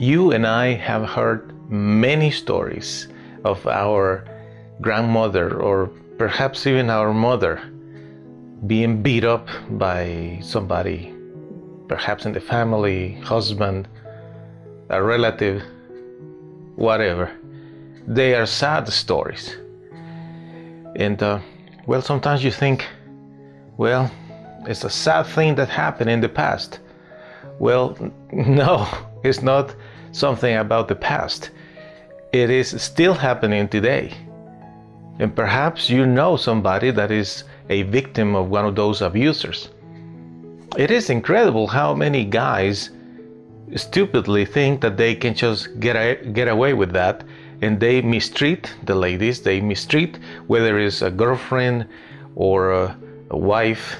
You 0.00 0.30
and 0.30 0.46
I 0.46 0.74
have 0.74 1.04
heard 1.08 1.52
many 1.68 2.30
stories 2.30 3.08
of 3.44 3.66
our 3.66 4.24
grandmother 4.80 5.60
or 5.60 5.88
perhaps 6.18 6.68
even 6.68 6.88
our 6.88 7.12
mother 7.12 7.60
being 8.68 9.02
beat 9.02 9.24
up 9.24 9.48
by 9.70 10.38
somebody, 10.40 11.12
perhaps 11.88 12.26
in 12.26 12.32
the 12.32 12.40
family, 12.40 13.14
husband, 13.22 13.88
a 14.88 15.02
relative, 15.02 15.64
whatever. 16.76 17.32
They 18.06 18.36
are 18.36 18.46
sad 18.46 18.86
stories. 18.88 19.56
And 20.94 21.20
uh, 21.20 21.40
well, 21.88 22.02
sometimes 22.02 22.44
you 22.44 22.52
think, 22.52 22.86
well, 23.76 24.08
it's 24.64 24.84
a 24.84 24.90
sad 24.90 25.26
thing 25.26 25.56
that 25.56 25.68
happened 25.68 26.08
in 26.08 26.20
the 26.20 26.28
past. 26.28 26.78
Well, 27.58 27.96
no, 28.32 28.86
it's 29.28 29.42
not 29.42 29.74
something 30.12 30.56
about 30.56 30.88
the 30.88 30.94
past. 30.94 31.50
It 32.32 32.50
is 32.50 32.80
still 32.82 33.14
happening 33.14 33.68
today. 33.68 34.12
And 35.18 35.34
perhaps 35.34 35.90
you 35.90 36.06
know 36.06 36.36
somebody 36.36 36.90
that 36.90 37.10
is 37.10 37.44
a 37.68 37.82
victim 37.82 38.34
of 38.34 38.50
one 38.50 38.64
of 38.64 38.74
those 38.74 39.02
abusers. 39.02 39.68
It 40.76 40.90
is 40.90 41.10
incredible 41.10 41.66
how 41.66 41.94
many 41.94 42.24
guys 42.24 42.90
stupidly 43.76 44.44
think 44.44 44.80
that 44.80 44.96
they 44.96 45.14
can 45.14 45.34
just 45.34 45.80
get, 45.80 45.96
a, 45.96 46.16
get 46.32 46.48
away 46.48 46.74
with 46.74 46.92
that 46.92 47.24
and 47.60 47.80
they 47.80 48.00
mistreat 48.00 48.72
the 48.84 48.94
ladies, 48.94 49.42
they 49.42 49.60
mistreat 49.60 50.18
whether 50.46 50.78
it's 50.78 51.02
a 51.02 51.10
girlfriend 51.10 51.86
or 52.36 52.72
a, 52.72 52.96
a 53.30 53.36
wife. 53.36 53.96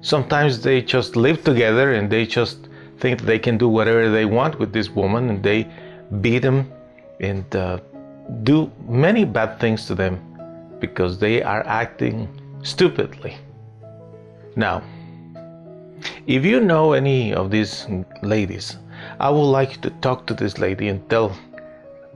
Sometimes 0.00 0.62
they 0.62 0.82
just 0.82 1.16
live 1.16 1.44
together 1.44 1.94
and 1.94 2.10
they 2.10 2.26
just 2.26 2.67
think 3.00 3.22
they 3.22 3.38
can 3.38 3.58
do 3.58 3.68
whatever 3.68 4.10
they 4.10 4.24
want 4.24 4.58
with 4.58 4.72
this 4.72 4.90
woman 4.90 5.30
and 5.30 5.42
they 5.42 5.68
beat 6.20 6.40
them 6.40 6.70
and 7.20 7.56
uh, 7.56 7.78
do 8.42 8.70
many 8.86 9.24
bad 9.24 9.58
things 9.60 9.86
to 9.86 9.94
them 9.94 10.20
because 10.80 11.18
they 11.18 11.42
are 11.42 11.66
acting 11.66 12.28
stupidly. 12.62 13.36
Now, 14.56 14.82
if 16.26 16.44
you 16.44 16.60
know 16.60 16.92
any 16.92 17.32
of 17.32 17.50
these 17.50 17.86
ladies, 18.22 18.76
I 19.20 19.30
would 19.30 19.50
like 19.50 19.80
to 19.82 19.90
talk 19.90 20.26
to 20.26 20.34
this 20.34 20.58
lady 20.58 20.88
and 20.88 21.08
tell 21.08 21.36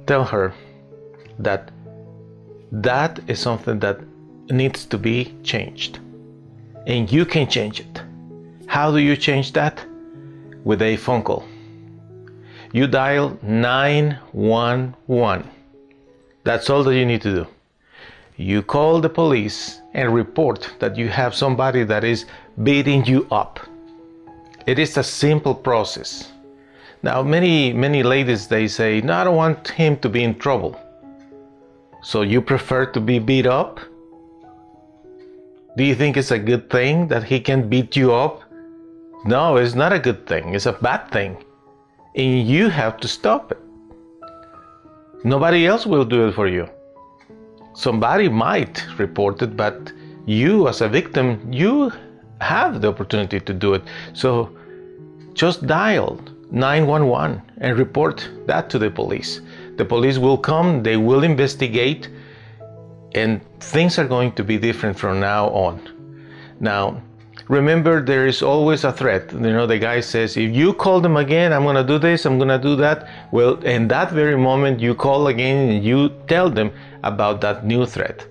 tell 0.07 0.25
her 0.25 0.53
that 1.39 1.71
that 2.73 3.21
is 3.29 3.39
something 3.39 3.79
that 3.81 4.01
needs 4.51 4.85
to 4.87 4.99
be 4.99 5.35
changed. 5.43 6.01
And 6.87 7.11
you 7.11 7.25
can 7.25 7.49
change 7.49 7.81
it. 7.81 8.03
How 8.67 8.91
do 8.91 8.99
you 8.99 9.17
change 9.17 9.53
that? 9.53 9.85
With 10.65 10.83
a 10.83 10.97
phone 10.97 11.23
call. 11.23 11.45
You 12.73 12.87
dial 12.87 13.39
911. 13.43 15.49
That's 16.45 16.71
all 16.71 16.83
that 16.85 16.97
you 16.97 17.05
need 17.05 17.23
to 17.23 17.35
do. 17.35 17.47
You 18.37 18.63
call 18.63 19.01
the 19.01 19.11
police 19.11 19.81
and 19.93 20.15
report 20.15 20.75
that 20.79 20.97
you 20.97 21.09
have 21.09 21.35
somebody 21.35 21.85
that 21.85 22.03
is 22.03 22.25
beating 22.63 23.05
you 23.05 23.27
up. 23.31 23.61
It 24.67 24.79
is 24.79 24.97
a 24.97 25.03
simple 25.03 25.55
process. 25.55 26.33
Now, 27.03 27.23
many, 27.23 27.73
many 27.73 28.03
ladies 28.03 28.47
they 28.47 28.69
say, 28.69 29.01
No, 29.01 29.15
I 29.15 29.25
don't 29.25 29.37
want 29.37 29.69
him 29.69 29.97
to 29.99 30.09
be 30.09 30.23
in 30.23 30.39
trouble. 30.39 30.81
So 32.03 32.23
you 32.23 32.41
prefer 32.41 32.87
to 32.87 33.01
be 33.01 33.19
beat 33.19 33.47
up? 33.47 33.81
Do 35.77 35.85
you 35.85 35.95
think 35.95 36.17
it's 36.17 36.31
a 36.31 36.39
good 36.39 36.71
thing 36.71 37.09
that 37.09 37.25
he 37.25 37.41
can 37.41 37.69
beat 37.69 37.97
you 37.97 38.13
up 38.13 38.43
no, 39.25 39.57
it's 39.57 39.75
not 39.75 39.93
a 39.93 39.99
good 39.99 40.27
thing. 40.27 40.55
It's 40.55 40.67
a 40.67 40.73
bad 40.73 41.11
thing. 41.11 41.45
And 42.15 42.47
you 42.47 42.69
have 42.69 42.99
to 42.99 43.09
stop 43.09 43.53
it. 43.53 43.59
Nobody 45.25 45.67
else 45.67 45.87
will 45.87 46.05
do 46.05 46.27
it 46.29 46.33
for 46.33 46.49
you. 46.49 46.69
Somebody 47.75 48.29
might 48.29 48.85
report 48.99 49.41
it, 49.43 49.57
but 49.57 49.93
you, 50.27 50.69
as 50.69 50.81
a 50.81 50.89
victim, 50.89 51.53
you 51.53 51.93
have 52.41 52.81
the 52.81 52.89
opportunity 52.89 53.41
to 53.41 53.55
do 53.55 53.75
it. 53.75 53.83
So 54.13 54.51
just 55.35 55.67
dial 55.67 56.21
911 56.51 57.41
and 57.59 57.79
report 57.79 58.29
that 58.47 58.69
to 58.71 58.79
the 58.79 58.91
police. 58.91 59.41
The 59.77 59.85
police 59.85 60.19
will 60.19 60.37
come, 60.37 60.83
they 60.83 60.97
will 60.97 61.23
investigate, 61.23 62.11
and 63.15 63.41
things 63.61 63.99
are 63.99 64.07
going 64.07 64.33
to 64.33 64.45
be 64.45 64.59
different 64.59 64.99
from 64.99 65.21
now 65.21 65.49
on. 65.49 65.81
Now, 66.61 67.01
remember 67.49 68.03
there 68.03 68.27
is 68.27 68.43
always 68.43 68.85
a 68.85 68.93
threat. 68.93 69.33
You 69.33 69.41
know 69.41 69.67
the 69.67 69.79
guy 69.79 70.01
says 70.01 70.37
if 70.37 70.55
you 70.55 70.73
call 70.73 71.01
them 71.01 71.17
again 71.17 71.53
i'm 71.53 71.65
to 71.65 71.85
do 71.85 71.99
this 71.99 72.27
i'm 72.27 72.39
to 72.39 72.59
do 72.59 72.77
that. 72.77 73.09
Well 73.33 73.55
in 73.63 73.89
that 73.89 74.13
very 74.13 74.37
moment 74.37 74.81
you 74.81 74.95
call 74.95 75.27
again 75.29 75.71
and 75.71 75.85
you 75.85 76.11
tell 76.29 76.51
them 76.51 76.73
about 77.03 77.41
that 77.41 77.65
new 77.65 77.87
threat. 77.87 78.27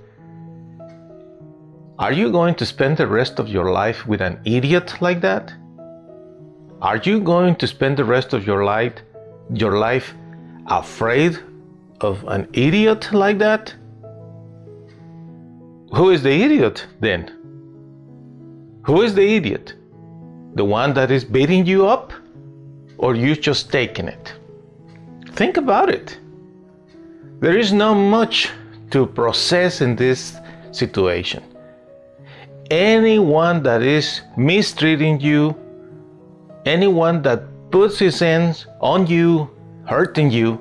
Are 2.00 2.14
you 2.14 2.32
going 2.32 2.56
to 2.56 2.66
spend 2.66 2.98
the 2.98 3.08
rest 3.08 3.40
of 3.40 3.48
your 3.48 3.72
life 3.72 4.08
with 4.08 4.22
an 4.22 4.40
idiot 4.44 5.02
like 5.02 5.22
that? 5.22 5.54
Are 6.82 6.98
you 6.98 7.20
going 7.20 7.56
to 7.58 7.68
spend 7.68 7.98
the 7.98 8.06
rest 8.06 8.34
of 8.34 8.48
your 8.48 8.64
life 8.64 8.94
your 9.54 9.78
life 9.78 10.14
afraid 10.68 11.38
of 12.00 12.24
an 12.28 12.48
idiot 12.54 13.14
like 13.14 13.38
that? 13.38 13.76
Who 15.94 16.10
is 16.10 16.24
the 16.24 16.32
idiot 16.32 16.88
then 17.02 17.41
who 18.84 19.02
is 19.02 19.14
the 19.14 19.36
idiot? 19.36 19.74
The 20.56 20.66
one 20.66 20.94
that 20.96 21.12
is 21.12 21.24
beating 21.24 21.66
you 21.66 21.88
up? 21.88 22.14
Or 22.98 23.16
you 23.16 23.36
just 23.36 23.72
taking 23.72 24.08
it? 24.08 24.34
Think 25.34 25.58
about 25.58 25.90
it. 25.90 26.18
There 27.40 27.58
is 27.58 27.72
not 27.74 27.96
much 27.96 28.50
to 28.92 29.06
process 29.06 29.82
in 29.82 29.96
this 29.96 30.36
situation. 30.72 31.44
Anyone 32.70 33.64
that 33.64 33.82
is 33.82 34.22
mistreating 34.38 35.20
you, 35.20 35.56
anyone 36.66 37.22
that 37.24 37.44
puts 37.72 38.00
his 38.00 38.20
hands 38.20 38.68
on 38.80 39.08
you, 39.08 39.50
hurting 39.86 40.30
you, 40.32 40.60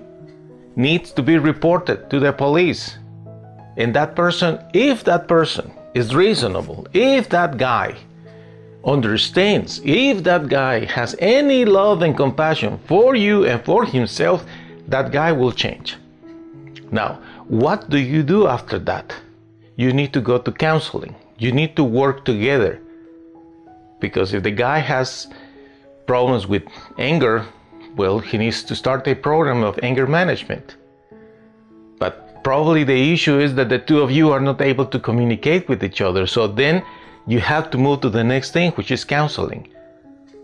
needs 0.76 1.10
to 1.12 1.22
be 1.22 1.38
reported 1.38 2.08
to 2.10 2.20
the 2.20 2.32
police. 2.32 2.96
And 3.76 3.94
that 3.94 4.16
person, 4.16 4.58
if 4.72 5.04
that 5.04 5.28
person 5.28 5.72
is 5.94 6.14
reasonable, 6.14 6.86
if 6.92 7.28
that 7.28 7.58
guy 7.58 7.96
understands 8.84 9.80
if 9.84 10.22
that 10.24 10.48
guy 10.48 10.84
has 10.86 11.14
any 11.18 11.64
love 11.64 12.02
and 12.02 12.16
compassion 12.16 12.78
for 12.86 13.14
you 13.14 13.44
and 13.46 13.64
for 13.64 13.84
himself, 13.84 14.44
that 14.88 15.12
guy 15.12 15.32
will 15.32 15.52
change. 15.52 15.96
Now, 16.90 17.20
what 17.48 17.90
do 17.90 17.98
you 17.98 18.22
do 18.22 18.46
after 18.46 18.78
that? 18.80 19.14
You 19.76 19.92
need 19.92 20.12
to 20.12 20.20
go 20.20 20.38
to 20.38 20.52
counseling. 20.52 21.14
You 21.38 21.52
need 21.52 21.76
to 21.76 21.84
work 21.84 22.24
together. 22.24 22.80
Because 24.00 24.34
if 24.34 24.42
the 24.42 24.50
guy 24.50 24.78
has 24.78 25.28
problems 26.06 26.46
with 26.46 26.64
anger, 26.98 27.46
well, 27.96 28.18
he 28.18 28.38
needs 28.38 28.62
to 28.64 28.74
start 28.74 29.06
a 29.06 29.14
program 29.14 29.62
of 29.62 29.78
anger 29.82 30.06
management. 30.06 30.76
But 31.98 32.42
probably 32.42 32.84
the 32.84 33.12
issue 33.12 33.38
is 33.38 33.54
that 33.54 33.68
the 33.68 33.78
two 33.78 34.00
of 34.00 34.10
you 34.10 34.32
are 34.32 34.40
not 34.40 34.60
able 34.60 34.86
to 34.86 34.98
communicate 34.98 35.68
with 35.68 35.84
each 35.84 36.00
other. 36.00 36.26
So 36.26 36.46
then 36.46 36.82
you 37.26 37.40
have 37.40 37.70
to 37.70 37.78
move 37.78 38.00
to 38.00 38.10
the 38.10 38.24
next 38.24 38.52
thing, 38.52 38.72
which 38.72 38.90
is 38.90 39.04
counseling. 39.04 39.68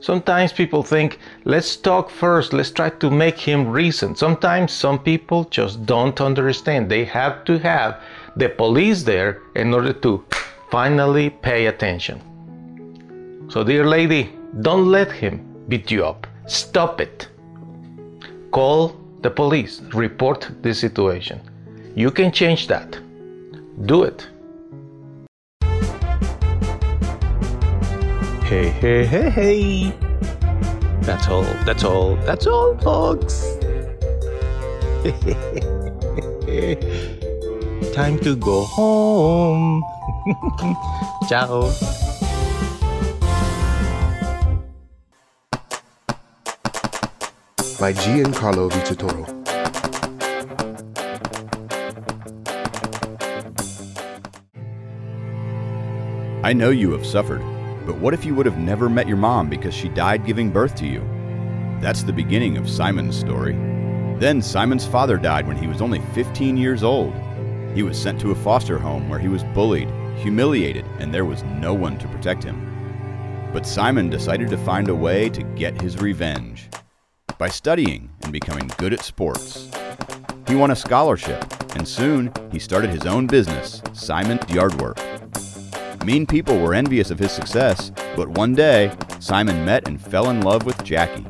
Sometimes 0.00 0.52
people 0.52 0.82
think, 0.82 1.19
let's 1.44 1.75
talk 1.76 2.11
first, 2.11 2.52
let's 2.52 2.70
try 2.70 2.90
to 2.90 3.11
make 3.11 3.38
him 3.38 3.67
reason. 3.67 4.14
Sometimes 4.14 4.73
some 4.73 4.99
people 4.99 5.44
just 5.44 5.87
don't 5.87 6.20
understand. 6.20 6.90
They 6.90 7.05
have 7.05 7.44
to 7.46 7.58
have 7.58 8.00
the 8.37 8.50
police 8.50 9.02
there 9.02 9.40
in 9.55 9.73
order 9.73 9.93
to 9.94 10.25
finally 10.70 11.31
pay 11.31 11.67
attention. 11.67 12.20
So, 13.49 13.64
dear 13.64 13.87
lady, 13.87 14.32
don't 14.61 14.87
let 14.90 15.11
him 15.11 15.44
beat 15.69 15.90
you 15.90 16.05
up. 16.05 16.26
Stop 16.46 17.00
it. 17.00 17.28
Call 18.50 18.96
the 19.23 19.31
police, 19.31 19.81
report 19.94 20.49
the 20.62 20.75
situation. 20.75 21.40
You 21.94 22.11
can 22.11 22.31
change 22.31 22.69
that. 22.69 22.99
Do 23.87 24.05
it. 24.05 24.28
Hey, 28.46 28.69
hey, 28.69 29.04
hey, 29.04 29.31
hey. 29.31 29.90
That's 31.02 31.28
all, 31.28 31.43
that's 31.64 31.82
all, 31.82 32.14
that's 32.25 32.46
all, 32.46 32.78
folks. 32.78 33.43
Time 37.93 38.19
to 38.20 38.37
go 38.37 38.62
home. 38.62 39.82
Ciao. 41.28 41.72
by 47.78 47.92
Giancarlo 47.92 48.70
Vitatoro. 48.70 49.26
I 56.42 56.52
know 56.52 56.70
you 56.70 56.92
have 56.92 57.04
suffered, 57.04 57.42
but 57.86 57.98
what 57.98 58.12
if 58.12 58.24
you 58.24 58.34
would 58.34 58.46
have 58.46 58.58
never 58.58 58.88
met 58.88 59.06
your 59.06 59.16
mom 59.16 59.48
because 59.48 59.72
she 59.72 59.88
died 59.88 60.26
giving 60.26 60.50
birth 60.50 60.74
to 60.74 60.86
you? 60.86 61.00
That's 61.80 62.02
the 62.02 62.12
beginning 62.12 62.56
of 62.56 62.68
Simon's 62.68 63.16
story. 63.16 63.52
Then 64.18 64.42
Simon's 64.42 64.84
father 64.84 65.16
died 65.16 65.46
when 65.46 65.56
he 65.56 65.68
was 65.68 65.80
only 65.80 66.00
15 66.12 66.56
years 66.56 66.82
old. 66.82 67.14
He 67.74 67.84
was 67.84 67.96
sent 67.96 68.20
to 68.22 68.32
a 68.32 68.34
foster 68.34 68.76
home 68.78 69.08
where 69.08 69.20
he 69.20 69.28
was 69.28 69.44
bullied, 69.44 69.88
humiliated, 70.16 70.84
and 70.98 71.14
there 71.14 71.24
was 71.24 71.44
no 71.44 71.74
one 71.74 71.96
to 71.98 72.08
protect 72.08 72.42
him. 72.42 73.50
But 73.52 73.66
Simon 73.66 74.10
decided 74.10 74.48
to 74.50 74.58
find 74.58 74.88
a 74.88 74.94
way 74.94 75.28
to 75.28 75.42
get 75.54 75.80
his 75.80 75.98
revenge 75.98 76.68
by 77.38 77.48
studying 77.48 78.10
and 78.22 78.32
becoming 78.32 78.68
good 78.78 78.94
at 78.94 79.04
sports. 79.04 79.70
He 80.48 80.56
won 80.56 80.72
a 80.72 80.76
scholarship, 80.76 81.44
and 81.76 81.86
soon 81.86 82.32
he 82.50 82.58
started 82.58 82.90
his 82.90 83.06
own 83.06 83.26
business, 83.26 83.82
Simon's 83.92 84.48
Yardwork. 84.50 84.98
Mean 86.06 86.24
people 86.24 86.60
were 86.60 86.72
envious 86.72 87.10
of 87.10 87.18
his 87.18 87.32
success, 87.32 87.90
but 88.14 88.28
one 88.28 88.54
day, 88.54 88.96
Simon 89.18 89.64
met 89.64 89.88
and 89.88 90.00
fell 90.00 90.30
in 90.30 90.40
love 90.40 90.64
with 90.64 90.84
Jackie. 90.84 91.26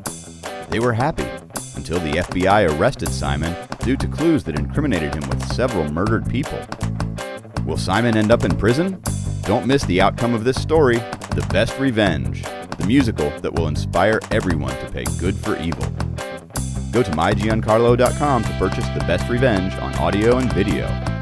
They 0.69 0.79
were 0.79 0.93
happy 0.93 1.25
until 1.75 1.97
the 1.97 2.19
FBI 2.19 2.69
arrested 2.77 3.09
Simon 3.09 3.55
due 3.79 3.97
to 3.97 4.07
clues 4.07 4.43
that 4.43 4.59
incriminated 4.59 5.15
him 5.15 5.27
with 5.29 5.51
several 5.51 5.91
murdered 5.91 6.29
people. 6.29 6.59
Will 7.65 7.75
Simon 7.75 8.15
end 8.15 8.31
up 8.31 8.43
in 8.43 8.55
prison? 8.55 9.01
Don't 9.41 9.65
miss 9.65 9.83
the 9.85 9.99
outcome 9.99 10.35
of 10.35 10.43
this 10.43 10.61
story 10.61 10.97
The 11.31 11.47
Best 11.49 11.79
Revenge, 11.79 12.43
the 12.77 12.85
musical 12.85 13.31
that 13.39 13.55
will 13.55 13.69
inspire 13.69 14.19
everyone 14.29 14.77
to 14.77 14.91
pay 14.91 15.05
good 15.19 15.35
for 15.35 15.57
evil. 15.59 15.89
Go 16.91 17.01
to 17.01 17.11
mygiancarlo.com 17.13 18.43
to 18.43 18.57
purchase 18.59 18.87
The 18.89 19.03
Best 19.07 19.27
Revenge 19.27 19.73
on 19.77 19.95
audio 19.95 20.37
and 20.37 20.53
video. 20.53 21.16